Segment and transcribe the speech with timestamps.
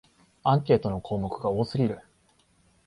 [0.41, 1.99] アンケートの項目が多すぎる